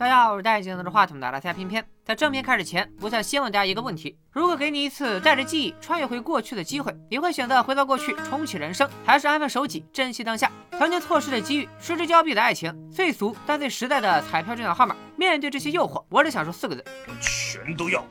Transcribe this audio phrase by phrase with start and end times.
[0.00, 1.84] 大家好，我是戴眼镜拿着话筒的拉塞偏偏。
[2.06, 10.50] 在正片开始前，我想先问大家一个问题：如果给你一次带着记忆穿越回过去的机会，你会选择回到过去重启人生，还是安分守己，珍惜当下？
[10.78, 14.96] 曾经错失的机遇，失之交臂的爱情，最俗但最实在的彩票中奖号码。
[15.16, 18.02] 面对这些诱惑，我只想说四个字：我全都要。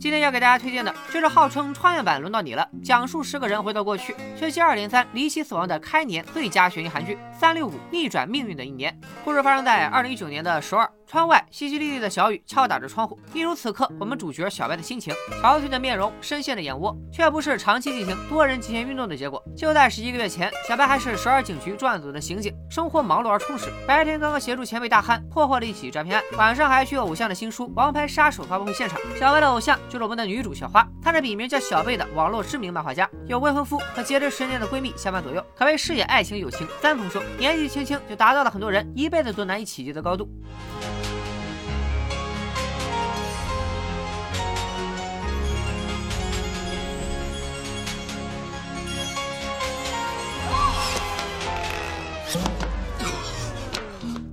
[0.00, 8.92] 今天要给大家推荐的就是号称穿越版《轮到你了》，讲述十个人回到过去却接二连三离奇死亡的开年最佳悬疑韩剧《三六五逆转命运的一年》。
[9.24, 10.90] 故事发生在二零一九年的首尔。
[11.12, 15.12] 窗外淅淅沥沥的小雨敲打着窗户，一如此刻我们主角小白的心情。
[15.42, 19.42] 憔悴的面容，深陷的眼窝，却不是长期进行多人极限运动的结果。
[19.54, 23.66] 就在十一个月前，小白还是首尔警局专案组的刑警，生活忙碌而充实。
[23.86, 28.98] 白天刚刚协助前辈大汉破获了一起诈骗案，晚上还去偶像的新书《王牌杀手》发布会现场。
[29.20, 37.22] 小白的偶像就是我们的女主小花，她是笔名叫小贝的网络知名漫画家，有未婚夫和结识十年的闺蜜相伴左右，可谓事业、爱情、友情三丰收。
[37.38, 40.26] 年纪轻轻就达到了很多人一辈子都难以企及的高度。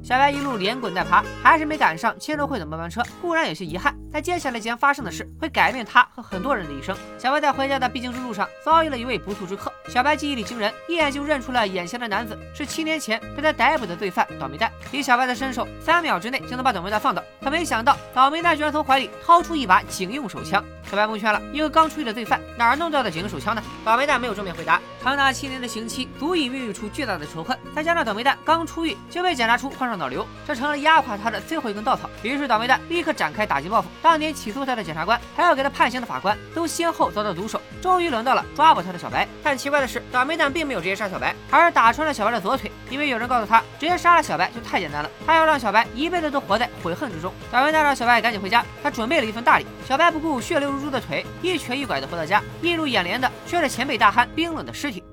[0.09, 6.95] 小白一路连滚带爬，还是没赶上千乐会的末班车，固然有些遗憾，但接下来即将发生的事会改变他和很多人的一生。
[7.17, 9.71] 小白在回家的必经之路上遭遇了一位不速之客。
[9.87, 14.71] 小白记忆力惊人，一眼就认出了眼前的男子是七年前被他逮捕的罪犯倒霉蛋。
[14.91, 17.23] 以小白的身手，三秒之内就能把倒霉蛋放倒。
[17.41, 20.63] 可没想到，倒霉蛋居然从怀里掏出一把警用手枪。
[20.89, 23.61] 小白蒙圈了，一个刚出狱的罪犯哪儿弄到的警用手枪呢？
[23.85, 24.81] 倒霉蛋没有正面回答。
[25.03, 32.09] 长达七年的刑期足以孕育出巨大的仇恨，再加上倒霉蛋刚出狱就被检查出患上脑瘤，这成了压垮他的最后一根稻草。
[32.23, 33.87] 于是倒霉蛋立刻展开打击报复。
[34.01, 37.61] 当年起诉他的检察官，还要给他判刑的法官，都先后遭到毒手。
[37.81, 39.27] 终于轮到了抓捕他的小白。
[39.43, 47.33] 但奇怪的是，倒霉蛋并没有直接杀小白，而是打穿了小白的左腿，因为有人告诉他，直接杀了小白就太简单了，他要让小白一辈子都活在悔恨之中。
[47.51, 49.65] 倒霉蛋让小白赶紧回家，他准备了一份大礼。
[49.87, 55.03] 小白不顾血流如注的腿，一瘸一拐的回到家，映入眼帘的却是前辈大汉冰冷的尸体。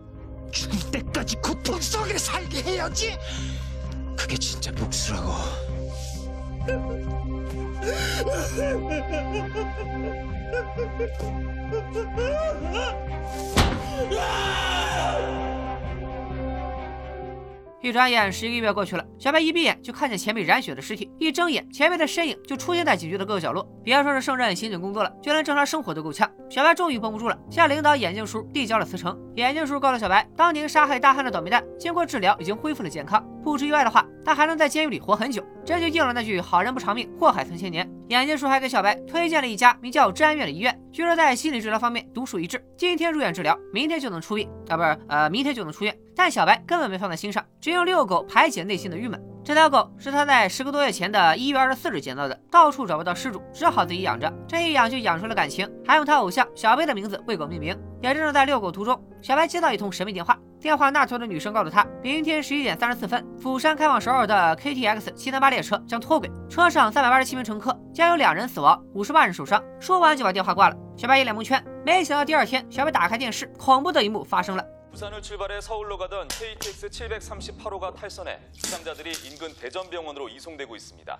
[17.82, 19.04] 一转眼，十一个月过去了。
[19.16, 23.64] 小白一闭眼就看见前辈染血的尸体，一睁眼，前辈的身影就出现在警局的各个角落。
[23.84, 26.28] 别说是胜任刑警工作了，就连正常生活都够呛。
[26.50, 29.16] 小白终于绷不住了，向领导眼镜叔递交了辞呈。
[29.36, 33.24] 眼镜叔告诉小白，当年杀害大汉的倒霉蛋，经过治疗已经恢复了健康。
[33.52, 35.42] 不出意外的话，他还能在监狱里活很久。
[35.64, 37.88] 这就应了那句“好人不长命，祸害存千年”。
[38.08, 42.62] 眼镜叔还给小白推荐了一家名叫治安院的医院，据说在心理治疗方面独树一帜。
[42.76, 45.96] 今天入院治疗，明天就能出院啊，不是，呃，明天就能出院。
[46.14, 49.20] 但小白根本没放在心上，只用遛狗排解内心的郁闷。
[49.44, 54.32] 这条狗是他在十个多月前的一月二十四日捡到的，到处找不到失主，只好自己养着。
[54.48, 57.76] 这一养就养出了感情，还用他偶像小贝的名字为狗命名。
[58.02, 69.63] 也正是在遛狗途中，小白接到一通神秘电话，电话那头的女生告诉他，明天十一点三十四分，釜山开往首尔的 KTX 七三八列车将脱轨，车上三百八十七名乘客将有两人死亡，五十八人受伤。
[69.79, 70.75] 说完就把电话挂了。
[70.95, 74.63] 小白一脸蒙圈，没想到第二天，小白打开电视，恐怖的一幕发生了。
[74.91, 81.17] 부산을 출발해 서울로 가던 KTX 738호가 탈선해 부상자들이 인근 대전병원으로 이송되고 있습니다.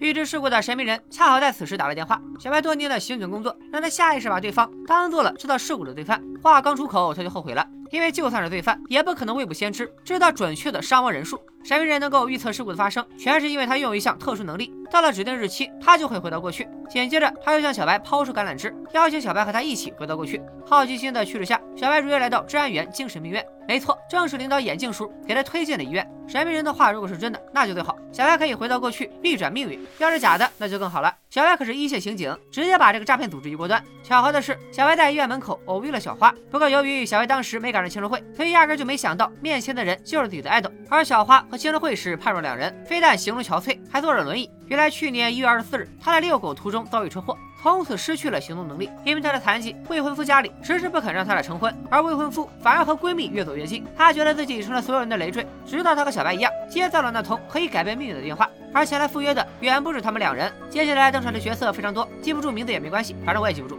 [0.00, 2.20] 预知事故的神秘人恰好在此时打来电话。
[2.38, 11.40] 小白多年的刑警工作让他下意识把对方当做了制造事故的罪犯话刚出口他就后悔了因为就算是罪犯也不可能未卜先知知道准确的伤亡人数。
[11.64, 14.72] 神秘人能够预测事故的发生，全是因为他拥有一项特殊能力。
[14.90, 16.68] 到了指定日期，他就会回到过去。
[16.90, 20.42] 紧接着，他又向小白抛出橄榄枝，邀请小白和他一起回到过去。
[20.66, 23.44] 好奇心的驱使下，小白如约来到治安员精神病院。
[23.66, 26.06] 没错，正是领导眼镜叔给他推荐的医院。
[26.26, 31.14] 神秘人的话如果是真的，那就最好，小白可以回到过去逆转命运；要是假的，那就更好了。
[31.30, 33.82] 小白可是一线刑警，直接把这个诈骗组织一锅端。
[34.02, 36.34] 巧合的是，小白在医院门口偶遇了小花。
[36.50, 40.70] 不过由于小白当时没赶上签售会，所以压根就没想到面前的人就是自己的爱豆。
[40.90, 44.50] 而小花和签售会时判若两人，非但形容憔悴，还坐着轮椅。
[44.68, 47.36] 原来去年一月二十四日，他在遛狗途中遭遇车祸。
[47.60, 53.84] 从此失去了行动能力，因为她的残疾，未婚夫家里迟迟不肯让他俩成婚，而未婚夫反而和闺蜜越走越近。
[53.94, 58.48] 他觉得自己成了所有人的累赘，直到他和小白一样，接到了那通可以改变命运的电话。
[58.72, 63.78] 而前来赴约的远不止他们两人，接下来登场的角色非常多，记不住名字也没关系，反正我也记不住。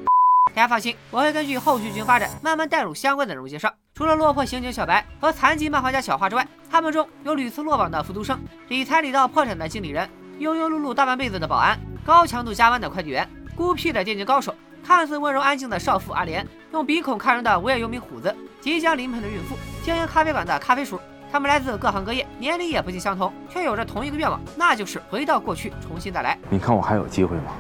[0.56, 3.74] 大家放心，我会根据后续剧情发展，慢慢带入相关的人物介绍。
[3.96, 10.08] 除了落魄刑警小白和残疾漫画家小花之外，他们中有屡次落榜的复读生，理财理到破产的经理人，
[10.40, 13.28] 庸庸碌碌大半辈子的保安，高强度加班的快递员。
[13.56, 14.54] 孤僻的电竞高手，
[14.86, 21.00] 看似温柔安静的少妇阿莲，用鼻孔看人的无业游民虎子，即将临盆的孕妇，经营咖啡馆的咖啡叔，
[21.32, 26.38] 他们来自各行各业，年龄也不尽相同，却有着同一个愿望，那就是回到过去，重新再来。
[26.52, 27.54] 你看我还有机会吗？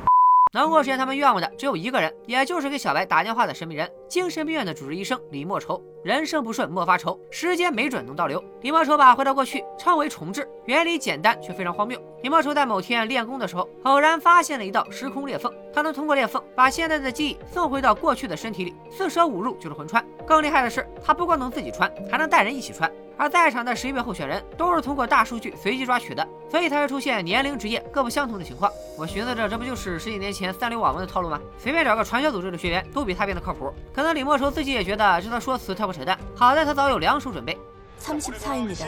[0.53, 5.81] 能够实现他们愿望的只有一个人，也就是给小白打电话的神秘人——精神病院的主治医生李莫愁。
[6.03, 8.44] 人生不顺莫发愁，时间没准能倒流。
[8.61, 11.97] 李莫愁把回到过去称为重置，原理简单却非常荒谬。
[12.21, 20.05] 李莫愁在某天练功的时候，偶然发现了一道时空裂缝，他能通过裂缝把现在的记忆送回到过去的身体里，四舍五入就是魂穿。
[20.25, 22.91] 更厉害的是，他不光能自己穿，还能带人一起穿。
[23.15, 28.69] 而在场的十一位候选人都是通过大数据随机抓取的，所以才会出现年龄、职业各不相同的情况。
[28.97, 31.39] 我寻思着，这不就是十几年前三流网文的套路吗？
[31.59, 33.71] 随便找个传销组织的学员，都比他变得靠谱。
[33.94, 37.58] 可能李莫愁自己也觉得这套说辞太过扯淡，好在他早有两手准备。
[37.98, 38.86] 三十四입니다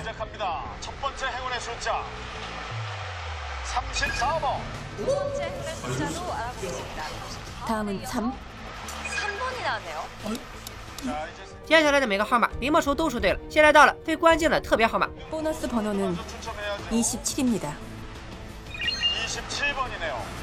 [0.80, 2.02] 첫 번째 행운의 숫자
[3.66, 4.60] 34번.
[4.96, 7.04] 두 번째 행운의 숫자도 알아보겠습니다.
[7.66, 8.32] 다음은3
[9.10, 10.04] 3번이 나왔네요.
[11.04, 13.38] 자, 이제 接下来的每个号码，李莫愁都说对了。
[13.48, 16.84] 现在到了最关键的特别号码， 보너스 번호는 추첨해야죠.
[16.90, 17.72] 27입니다
[19.26, 20.33] 27번이네요.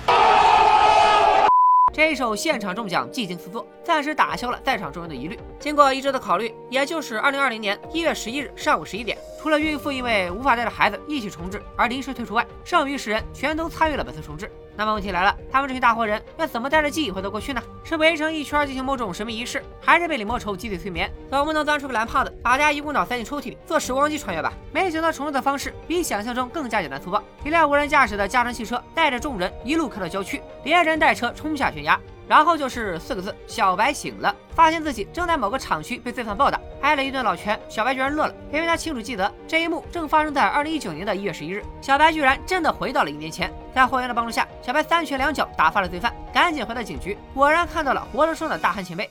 [1.92, 5.38] 这一首现场中奖，技惊四座，暂时打消了在场众人的疑虑。
[5.60, 14.50] 经过一周的考虑，也就是二零二零年一月十一日上午十一点，除了孕妇因为无法带着孩子一起重置而临时退出外，剩余十人全都参与了本次重置。
[14.76, 17.62] 那么问题来了，他们这群大活人要怎么带着记忆回到过去呢？
[17.84, 21.10] 是围成一圈进行某种神秘仪式，还是被李莫愁集体催眠？
[21.28, 24.52] 总不能钻出个蓝胖子，把大家一股脑塞进抽屉里，做时光机穿越吧？
[24.72, 27.22] 没想到重置的方式比想象中更加简单粗暴。
[27.44, 32.00] 一辆无人驾驶的加长汽车带着众人一路开到郊区，连人带车冲下悬崖。
[32.28, 37.58] 然后就是四个字：小白醒了，发现自己正在某个厂区被罪犯暴打，挨了一顿老拳。
[37.69, 41.62] 小白居然乐了，因为他清楚记得这一幕正发生在二零一九年的一月十一日。
[41.80, 49.10] 小白居然真的回到了一年前，在霍元的帮助下，小白三拳两脚打发了罪犯，赶紧回到警局，果然看到了活生生的大汉前辈。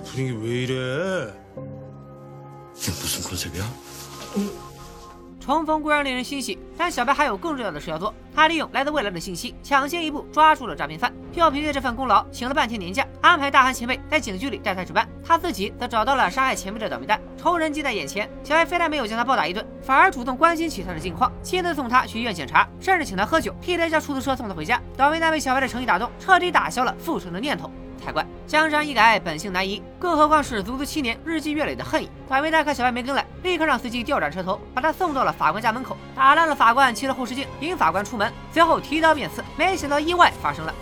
[0.00, 1.32] 분위기 왜 이래?
[2.74, 3.64] 이게 무슨 컨셉이야?
[5.38, 8.12] 重逢固然令人欣喜，但小白还有更重要的事要做。
[8.34, 15.08] 他利用来自未来的信息，抢先一步抓住了诈骗犯，又凭借这份功劳请了半天年假，安排大汉前辈在警局里带他值班。
[15.24, 18.28] 他自己则找到了杀害前辈的倒霉蛋，仇人近在眼前。
[18.42, 24.82] 小白非但没有将他暴打一顿，反而主动关心起他的近况，亲自送他去医院检查，甚至请他喝酒，替他叫出租车送他回家。
[24.96, 27.70] 倒霉蛋被小白的诚意打动，彻底打消了复仇的念头。
[28.03, 32.09] 太怪，江山易改，本性难移，更何况是足足七年日积月累的恨意。
[32.27, 35.95] 拐为代看小白没跟来，立刻让司机调转车头，把他送到了法官家门口。
[36.15, 39.43] 打烂了法官，骑了后视镜，引法官出门，随后提刀便刺。
[39.55, 40.73] 没想到意外发生了。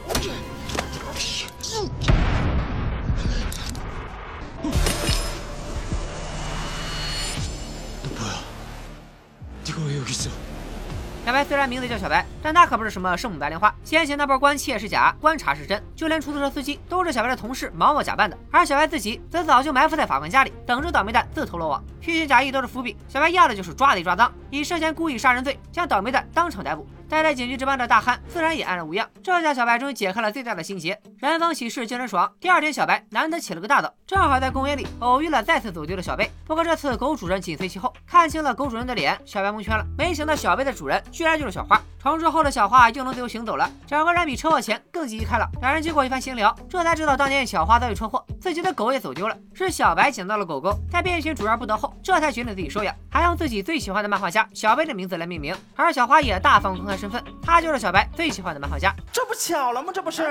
[11.29, 13.71] 小白虽然名字叫小白，但他可不是什么圣母白莲花。
[13.83, 21.83] 先前那波关切是假，观察是真，就连出租车司机都是小白的同事毛毛假扮的，而小白自己则早就埋伏在法官家里，等着倒霉蛋自投罗网。
[22.01, 26.87] 虚情假意都是伏笔，小白要的就是抓贼抓赃，以涉嫌故意杀人罪将倒霉蛋当场逮捕。
[27.09, 29.09] 待在警局值班的大汉自然也安然无恙。
[29.23, 32.31] 这下小白终于解开了最大的心结，人逢喜事精神爽。
[32.39, 36.29] 第二天，小白难得起了个大早，正好在公园里偶遇了再次走丢的小贝。
[36.45, 39.83] 不过这次狗主人紧随其后，看清了狗主人的脸，小白蒙圈了。
[39.97, 41.81] 没想到小贝的主人居然就是小花。
[42.01, 45.49] 重置后的小花又能自由行走了，整个人比车祸前更积极开朗。
[45.59, 55.53] 两人经过一番闲聊，这才知道当年小花遭遇车祸，自己的狗也走丢了，是小白捡到了狗狗，在遍寻主人不得后，这才决定自己收养，还用自己最喜欢的漫画家小贝的名字来命名。
[55.75, 58.93] 而小花也大方公开身份，他就是小白最喜欢的漫画家。
[59.13, 59.91] 这不巧了吗？
[59.93, 60.23] 这不是。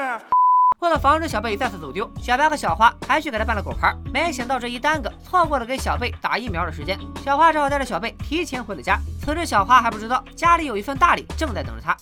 [0.80, 3.92] 为了防止小贝再次走丢，小白和小花还去给他办了狗牌。
[4.12, 6.96] 没想到这一耽搁，错过了给小贝打疫苗的时间。
[7.24, 8.98] 小花只好带着小贝提前回了家。
[9.24, 11.96] 此时小花还不知道家里有一份大礼正在等着他。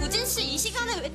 [0.00, 1.10] 我真是一心刚那个。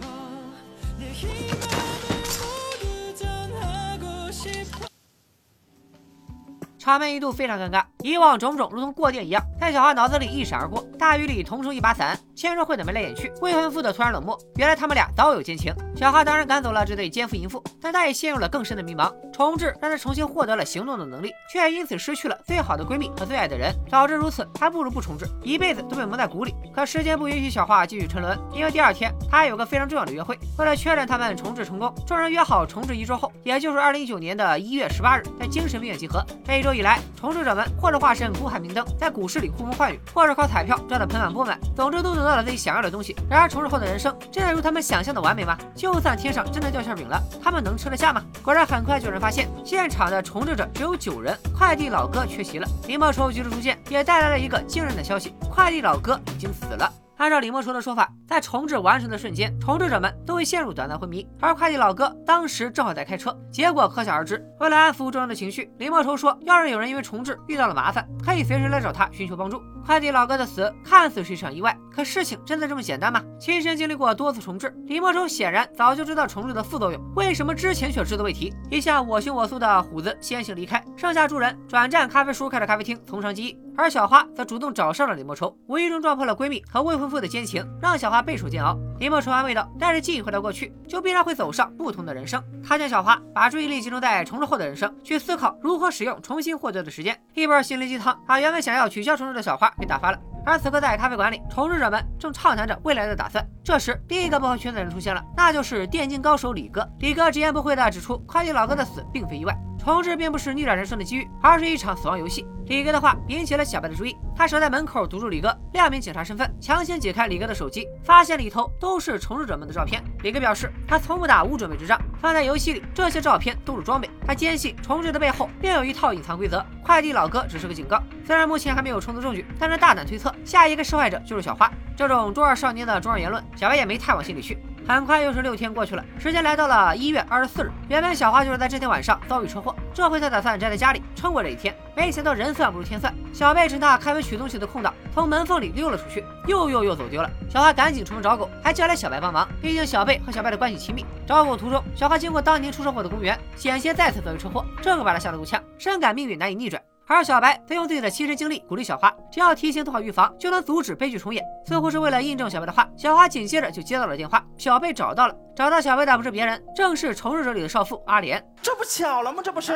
[6.88, 10.82] 场面一度非常尴尬，以往种种如同过电一样，在小花脑子里一闪而过。
[10.98, 15.74] 大雨里同出一把伞，签售会的眉来眼去，未婚夫的突然冷漠，原来他们俩早有奸情。
[15.96, 19.12] 小花当然赶走了这对奸夫淫妇，但她也陷入了更深的迷茫。
[19.34, 23.74] 重置让她重新获得了行动的能力，却也因此失去了最好的闺蜜和最爱的人。
[23.90, 26.54] 早知如此，还不如不重置，一辈子都被蒙在鼓里。
[26.76, 30.38] 可时间不允许小花继续沉沦，因为第二天她还有个非常重要的约会。
[30.60, 36.24] 为了确认他们重置成功，众人约好重置一周后，也就是二零一九年的一月十八日，在精神病院集合。
[36.46, 41.60] 这一周以来，重置者们或者化身苦海明灯，在股市里呼风唤雨，或者靠彩票赚得盆满钵满。
[41.76, 43.16] 总之，都等到了自己想要的东西。
[43.30, 45.58] 然而重置后的人生真的如他们想象的完美吗？
[45.74, 48.24] 就算天上真的掉馅饼了，他们能吃得下吗？
[48.44, 52.68] 果然很快就有人发现，现场的重置者只有九人，快递老哥缺席了。
[52.84, 56.92] 狸猫宠物及时出现，也带来了一个惊人的消息：快递老哥已经死了。
[57.18, 64.46] 按照李莫愁的说法，在重置完成的瞬间，重置者们都会陷入短暂昏迷，而快递老哥当时正好在开车，结果可想而知。
[64.60, 69.60] 为了安抚众人的情绪，李莫愁说，要是有人因为重置遇到了麻烦，可以随时来找他寻求帮助。
[69.84, 73.24] 快递老哥的死看似是一场意外，可事情真的这么简单吗？
[73.40, 78.54] 亲身经历过多次重置，李莫愁显然早就知道重置的副作用，为什么之前却只字未提？
[78.70, 83.58] 一向我行我素的虎子先行离开，剩下诸人转战咖啡叔开的咖啡厅，从长计议。
[83.78, 88.76] 而小花则主动找上了李莫愁，无意中撞破了闺蜜和未婚夫的奸情，让小花备受煎熬。
[89.00, 97.16] 李莫愁安慰道：“带着记忆回到过去，就必然会走上不同的人生。”他劝小花把注意力集中在重置后的人生，去思考如何使用重新获得的时间。
[97.36, 100.20] 一本心灵鸡汤把原本想要取消重置的小花给打发了。
[100.44, 103.46] 而此刻在咖啡馆里，重置者们正畅谈着未来的打算。
[103.64, 106.90] 这时，第一个不合群的人出现了，那就是电竞高手李哥。
[107.00, 109.54] 李哥直言不讳地指出，快递老哥的死并非意外。
[109.88, 112.46] 重置并不是逆转人生的机遇，而是一场死亡游戏。
[112.66, 120.04] 李哥的话引起了小白的注意，他守在门口堵住李哥，亮明警察身份，强行解开李哥的手机，发现里头都是重置者们的照片。
[120.24, 124.10] 李哥表示，他从不打无准备之仗，放在游戏里，这些照片都是装备。
[124.26, 128.04] 他坚信重置的背后另有一套隐藏规则，快递老哥只是个警告。
[128.26, 131.72] 虽然目前还没有充足证据，但是大胆推测，下一个受害者就是小花。
[131.96, 134.58] 这种中二少年的中二言论，小白也没太往心里去。
[134.88, 137.70] 很快又是六天过去了，时间来到了一月二十四日。
[137.90, 141.76] 原本小花就是在这天晚上遭遇车祸，这回她打算宅在家里撑过这一天。
[141.94, 147.30] 没想到人算不如天算，小贝趁她开门取东西的空档，从门缝里溜了出去，又又又走丢了。
[147.50, 151.06] 小花赶紧出门找狗，还叫来小白帮忙，毕竟小贝和小白的关系亲密。
[151.26, 156.82] 找狗途中，小花经过当年出车祸的公园，险些再次遭遇车祸，这可把她吓得够呛，深感命运难以逆转。
[157.10, 161.42] 而小白则用自己的亲身经历鼓励小花，只要提前做好预防，就能阻止悲剧重演。
[161.66, 168.46] 似乎是为了印证小白的话，小花紧接着就接到了电话，小贝找到了，找到小贝的不是别人，正是重置者里的少妇阿莲。
[168.62, 169.42] 这不巧了吗？
[169.42, 169.74] 这不是。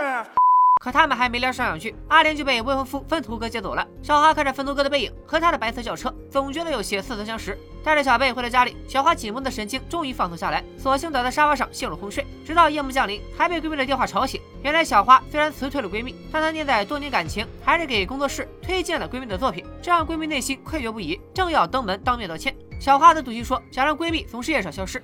[0.82, 3.88] 可他们还没聊上两句，阿莲就被未婚夫分头哥接走了。
[4.02, 7.56] 小花看着分头哥的背影和他的白色轿车，总觉得有些似曾相识。
[7.84, 12.26] 带着小贝回到家里，小花紧绷的神经终于放松下来，索性倒在沙发上陷入昏睡。
[12.44, 14.42] 直到夜幕降临，还被闺蜜的电话吵醒。
[14.64, 22.56] 原来小花虽然辞退了闺蜜，但她念在多年感情，还是给工作室推荐了闺蜜的作品，这让闺蜜内心愧疚不已，正要登门当面道歉。
[22.80, 25.04] 小花则赌气说，想让闺蜜从事业上消失。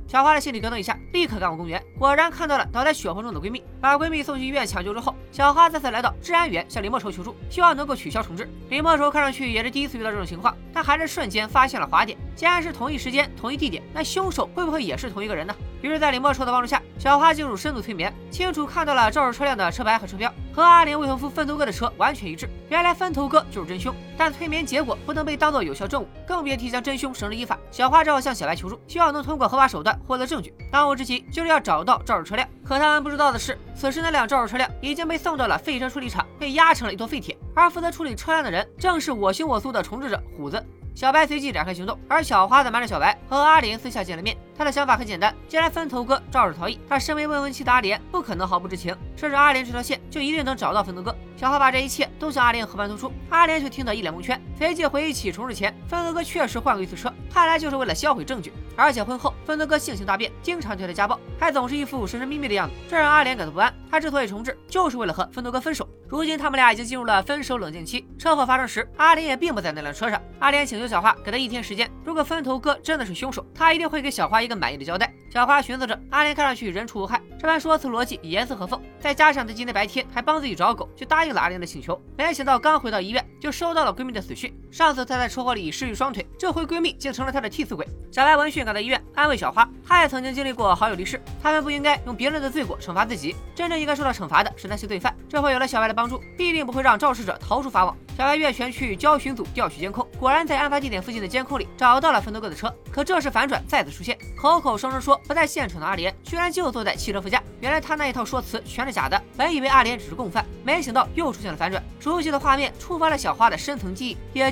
[0.11, 3.63] 小花的心里咯噔一下，立刻赶往公园，果然看到了倒在血泊中的闺蜜。
[3.79, 8.45] 把闺蜜送去医院抢救之后，小花再次来到治安员，向李莫愁求助，希望能够取消重置。
[8.67, 12.17] 李莫愁看上去也是第一次遇到这种情况，但还是瞬间发现了滑点。
[12.35, 15.55] 既然是同一时间、同一地点，那凶手会不会也是同一个人呢？
[15.81, 22.49] 于是，在李莫愁的帮助下，小花进入深度催眠，清楚看到了肇事车辆的车牌和车标，和阿莲未婚夫分头哥的车完全一致。
[22.69, 27.57] 原来分头哥就是真凶，但催眠结果不能被当做有效证物，更别提将真凶绳之以法。
[27.71, 30.53] 小花只好向小白求助，希望能通过合法手段获得证据。
[30.71, 32.47] 当务之急就是要找到肇事车辆。
[32.63, 37.37] 可他们不知道的是，此时那辆肇事车辆已经被送到了废车处理厂，被压成了一坨废铁。
[37.55, 40.63] 而负责处理车辆的人，正是我行我素的重置者虎子。
[40.93, 44.37] 小白随即展开行动，而小花则瞒着小白和阿林私下见了面。
[44.61, 51.15] 他的想法很简单，既然分头哥肇事逃逸，他身为未婚妻的阿莲不可能毫不知情，顺着阿莲这条线就一定能找到分头哥。
[51.35, 58.53] 小花把这一切都向阿莲和盘托出，阿莲却听得一脸蒙圈，随即回忆起重置前分头哥确实换过一次车，看来就是为了销毁证据。
[58.77, 63.73] 而且婚后分头哥性情大变，经常对她家暴，还总是一副神神秘秘的样子，这让阿莲感到不安。
[63.89, 65.89] 他之所以重置，就是为了和分头哥分手。
[66.07, 68.07] 如今他们俩已经进入了分手冷静期。
[68.17, 70.21] 车祸发生时，阿莲也并不在那辆车上。
[70.39, 75.11] 阿莲请求小花给他一天时间，如果分头哥真的是凶手，他一定会给小花一个满意的交代。
[75.31, 81.99] 小花寻思着，阿莲看上去人畜无害，这番说辞逻辑严丝合缝，再加上她今天白天还帮自己找狗，就答应了阿莲的请求。
[82.17, 84.53] 没想到刚回到医院，就收到了闺蜜的死讯。
[84.71, 87.85] 上次她在车祸里失去双腿，这回闺蜜竟成了她的替死鬼。
[88.09, 95.13] 小白闻讯赶到医院安慰小花，她也曾经经历过好友离世，他们不应该用别人的罪过惩罚自己，真正应该受到惩罚的是那些罪犯。
[95.27, 97.95] 这回有了小白的帮助，必定不会让肇事者逃出法网。
[98.17, 102.73] 小白越权去交巡组调取监控，果然在案发地点附近的监控里找到了分头哥的车。
[102.91, 107.43] 可这时反转再次出现，口口声声说不在现场的阿莲，居然就坐在汽车副驾。
[107.59, 109.21] 原来他那一套说辞全是假的。
[109.37, 111.81] 本以为阿莲只是共犯，没想到又出现了反转。
[111.99, 114.51] 熟悉的画面触发了小花的深层记忆，也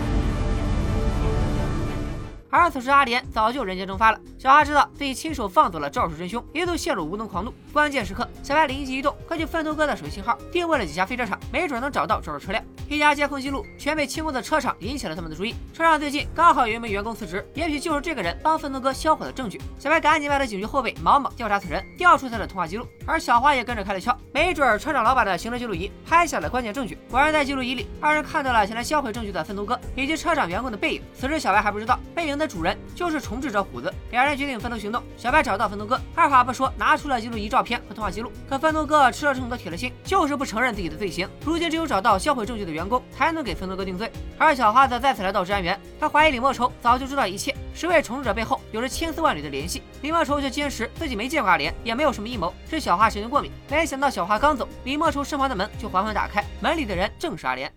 [2.51, 4.19] 而此时阿莲早就人间蒸发了。
[4.37, 7.53] 小花知道自己亲手放走了肇事真凶，一度陷入无能狂怒。
[7.71, 12.63] 关键时刻，小白灵机一动，根据分头哥的手机信号，定位了几家飞车场，没准能找到肇事车辆。
[12.91, 15.55] 一家监控记录全被清空的车厂引起了他们的注意。
[15.73, 19.61] 车上最近刚好有一名员工辞职，也许就是这个人帮分头哥销毁的证据。
[19.79, 22.85] 小白赶紧派了警局后备毛毛调查此人，调出他的通话记录。
[23.05, 26.97] 而小花也跟着开了窍，没准车厂老板的行车记录仪拍下了关键证据。
[27.09, 31.01] 果然在记录仪里，二人看到了前来销毁证据的分头哥以及车厂员工的背影。
[31.17, 33.89] 此时小白还不知道背影的主人就是重置者虎子。
[34.11, 35.01] 两人决定分头行动。
[35.15, 38.29] 小白找到分头哥，二话不说拿出了记录仪照片和通话记录。
[38.49, 41.25] 可分头哥吃了这么多铁了心，就是不承认自己的罪行。
[41.45, 44.11] 如今只有找到销毁证据的原员工，才能给分头哥定罪。
[44.37, 49.83] 而小花则再次来到治安员，他怀疑李莫愁早就知道一切，十位重置者背后有着千丝万缕的联系。
[50.01, 53.51] 李莫愁却坚持自己没见过阿莲，也没有什么阴谋，是小花神经过敏。
[53.69, 57.71] 没想到小花刚走，李莫愁身旁的门就缓缓打开，门里的人正是阿莲。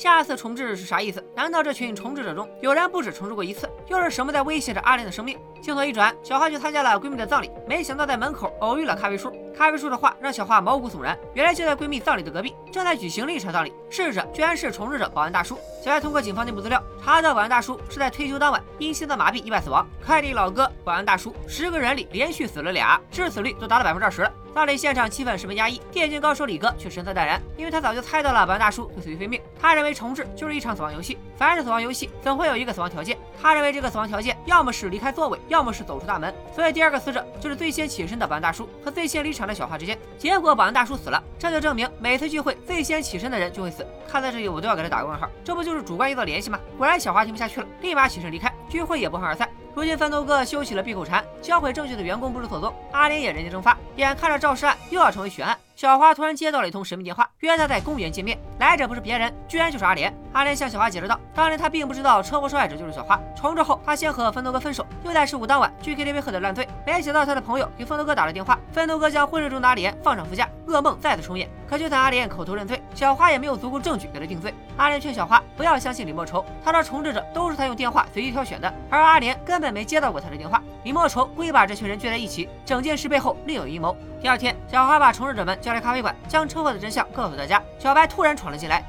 [0.00, 1.22] 下次重置是啥意思？
[1.36, 3.68] 难道这群重置者中有人不止重置过一次？
[3.86, 5.38] 又是什么在威胁着阿莲的生命？
[5.60, 9.30] 镜头一转，小花去参加了闺蜜的葬礼，没想到在门口偶遇了咖啡叔。
[9.54, 15.58] 咖啡叔的话让小花毛骨悚然，原来就在闺蜜葬礼的隔壁，正在举行另一场葬礼，逝者居然是重置者保安大叔。
[15.84, 19.86] 小白通过警方内部资料查到，保安大叔是在退休当晚因心脏麻痹意外死亡。
[20.06, 24.32] 快递老哥、保安大叔，十个人里连续死了俩，致死率都达到百分之二十了。
[24.54, 29.40] 葬礼现场气氛十分压抑，电竞高手李哥却神色淡然，因为他早就猜到了保安大叔会死于非命。
[29.60, 33.16] 他认为重置就是一场死亡游戏，凡是死亡游戏总会有一个死亡条件。
[33.40, 36.34] 他认为这个死亡条件要么是离开座位，要么是走出大门。
[36.54, 39.96] 所以第二个死者就是最先起身的保安大叔和最先离场的小花之间。
[40.18, 43.86] 结果保安大叔死了，这就证明每次聚会最先起身的人就会死。
[44.06, 46.58] 看到这里我都要给他打个问号，这不就是主观臆造联系吗？
[46.76, 49.48] 果然小花听不下去了，立马起身离开，聚会也不欢而散。
[49.72, 55.56] 如今分头哥修起了闭口禅，销毁证据的员工不知所踪，阿莲也人间蒸发，眼看着肇事案又要成为悬案。
[55.80, 58.38] 小花突然接到了一通神秘电话，约她在公园见面。
[58.58, 60.14] 来者不是别人，居然就是阿莲。
[60.34, 63.18] 阿莲向小花解释道：“当年她并不知道车祸受害者就是小花。
[63.34, 66.68] 重置后，她先和分头哥分手，又在事故当晚去 KTV 喝得烂醉。
[66.86, 71.48] 没想到她的朋友给分头哥打了电话，分头哥将昏睡中的阿莲放上副驾，噩梦再次重演。
[71.66, 74.52] 可就算阿莲口头认罪，小花也没有足够证据给她定罪。
[74.76, 80.62] 阿莲劝小花不要相信李莫愁，她说重置者都是她用电话随机挑选的，而阿莲根本没接到过她的电话。
[80.84, 83.96] 李莫愁故意把这群人聚在一起，整件事背后另有阴谋。
[84.21, 87.61] 第二天，小花把重置者们叫来咖啡馆，将车祸的真相告诉大家。
[87.77, 88.83] 小白突然闯了进来，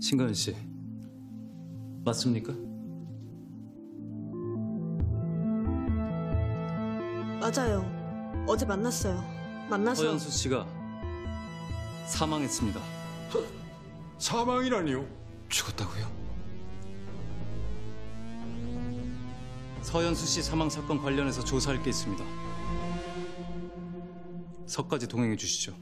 [0.00, 0.56] 신가연 씨,
[2.04, 2.52] 맞습니까?
[7.40, 7.84] 맞아요.
[8.46, 9.22] 어제 만났어요.
[9.68, 10.66] 만나서 허연수 씨가
[12.06, 12.80] 사망했습니다.
[14.18, 15.06] 사망이라니요?
[15.48, 16.13] 죽었다고요?
[19.85, 22.25] 서현수 씨 사망 사건 관련해서 조사할 게 있습니다.
[24.65, 25.75] 석까지 동행해 주시죠.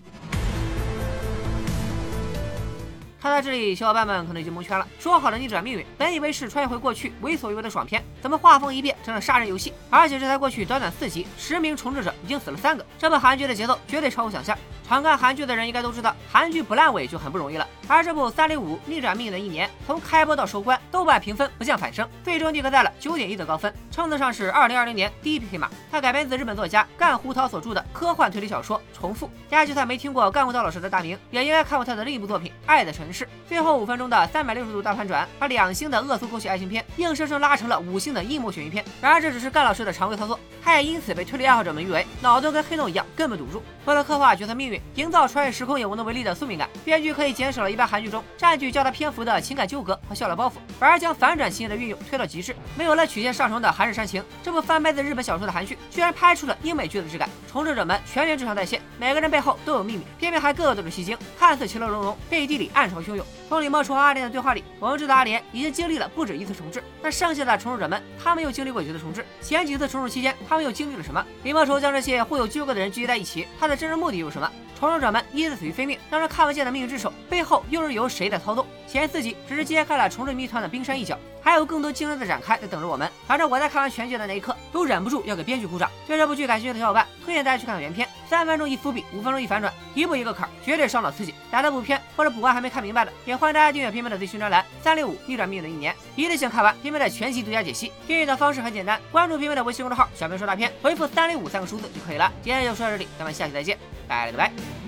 [3.24, 4.86] 看到这里，小伙伴们可能已经蒙圈了。
[5.00, 9.72] 说好的逆转命运，本以为是穿越回过去为所欲为的爽片，怎么画风一变成了杀人游戏？
[9.90, 14.58] 而且这才过去短短四集，十名重置者已经死了三个，这部韩剧的节奏绝对超乎想象。
[14.86, 17.66] 常看韩剧的人应该都知道，韩剧不烂尾就很不容易了。
[17.88, 25.70] 而这部《三零五逆转命运的一年》，从开播到收官，豆瓣评分不降反升，最终定格在了九点一的高分，称得上是二零二零年第一匹黑马。
[25.90, 33.26] 它改编自日本作家干胡桃所著的科幻推理小说《重复》，大家就算没听过干胡桃老师的大名，也应该看过他的另一部作品《爱的城是》。
[33.47, 38.84] 最后五分钟的三百六十度大反转，把两星的恶俗狗血爱情片硬生生拉成了五星的阴谋悬疑片。
[38.99, 43.62] 然而这只是干老师的常规操作，他也因此被推理爱好者们誉为脑洞跟黑洞一样，根本堵不住。
[43.86, 52.56] 为了刻画角色命运，营造穿越时空也无能为力的宿命感，编剧可以减少了一般韩剧中占据较大篇幅的情感纠葛和笑料包袱，反而将反转情节的运用推到极致。
[52.78, 57.30] 没有了曲线上升的韩式煽情，这部翻拍自日本小说的韩剧居然拍出了英美剧的质感。
[57.52, 63.26] 重制者们全员正常在线，每个人背后都有秘密，偏偏还个个都是戏精，看似其乐融融，背地里暗潮汹涌。
[63.50, 69.26] 从李莫愁和阿莲的对话里，我们知道阿莲已经经历了不止一次重置，但剩下的重置者们，他们又经历过几次重置？
[69.42, 71.24] 前几次重置期间，他们又经历了什么？
[71.44, 74.50] 李莫愁将这些互有纠葛的人聚集在一起，他的真实目的又是什么？
[74.84, 78.65] 重生者们一次死于非命，让人看不见的命运之手背后又是由谁在操纵？
[78.86, 83.10] 前四集只是揭开了重置谜团的冰山一角，还有更多惊人的展开在等着我们。
[83.26, 85.89] 反正我在看完全剧的那一刻，都忍不住要给编剧鼓掌。
[86.06, 91.34] 对这部剧感兴趣的小伙伴，推荐大家去看看原片，三分钟一伏笔，五分钟一反转，一步一个坎儿，绝对烧脑刺激。
[91.50, 97.89] 打的补片或者补完还没看明白的，也欢迎大家订阅片片的最新专栏三六五逆转命运的一年，一次性看完片片的全集独家解析。
[98.06, 102.30] 订阅的方式很简单，关注片片的微信公众号“小明说大片”，回复三六五三个数字就可以了。
[102.43, 104.83] 今天就说到这里，咱们下期再见，拜了个拜。